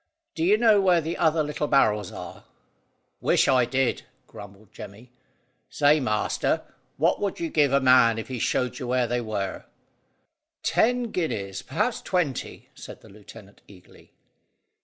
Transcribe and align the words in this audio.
"Do 0.33 0.43
you 0.43 0.57
know 0.57 0.81
where 0.81 0.99
the 0.99 1.15
other 1.15 1.43
little 1.43 1.67
barrels 1.67 2.11
are?" 2.11 2.45
"Wish 3.19 3.47
I 3.47 3.65
did," 3.65 4.01
grumbled 4.25 4.73
Jemmy. 4.73 5.11
"Say, 5.69 5.99
master, 5.99 6.63
what 6.97 7.21
would 7.21 7.39
you 7.39 7.51
give 7.51 7.71
a 7.71 7.79
man 7.79 8.17
if 8.17 8.27
he 8.27 8.39
showed 8.39 8.79
you 8.79 8.87
where 8.87 9.05
they 9.05 9.21
were?" 9.21 9.65
"Ten 10.63 11.11
guineas; 11.11 11.61
perhaps 11.61 12.01
twenty," 12.01 12.69
said 12.73 13.01
the 13.01 13.09
lieutenant 13.09 13.61
eagerly. 13.67 14.11